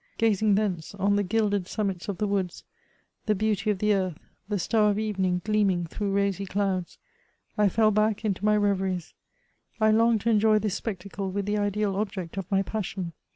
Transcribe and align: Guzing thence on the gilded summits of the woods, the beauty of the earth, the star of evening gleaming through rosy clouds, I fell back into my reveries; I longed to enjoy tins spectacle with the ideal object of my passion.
Guzing 0.17 0.55
thence 0.55 0.95
on 0.95 1.15
the 1.15 1.21
gilded 1.21 1.67
summits 1.67 2.09
of 2.09 2.17
the 2.17 2.25
woods, 2.27 2.63
the 3.27 3.35
beauty 3.35 3.69
of 3.69 3.77
the 3.77 3.93
earth, 3.93 4.17
the 4.49 4.57
star 4.57 4.89
of 4.89 4.97
evening 4.97 5.41
gleaming 5.45 5.85
through 5.85 6.11
rosy 6.11 6.47
clouds, 6.47 6.97
I 7.55 7.69
fell 7.69 7.91
back 7.91 8.25
into 8.25 8.43
my 8.43 8.57
reveries; 8.57 9.13
I 9.79 9.91
longed 9.91 10.21
to 10.21 10.31
enjoy 10.31 10.57
tins 10.57 10.73
spectacle 10.73 11.29
with 11.29 11.45
the 11.45 11.59
ideal 11.59 11.95
object 11.97 12.35
of 12.37 12.49
my 12.49 12.63
passion. 12.63 13.13